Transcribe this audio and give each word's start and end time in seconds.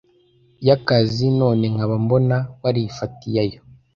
yakazi, 0.67 1.25
none 1.39 1.65
nkaba 1.73 1.95
mbona 2.03 2.37
warifatiye 2.61 3.39
ayo 3.45 3.59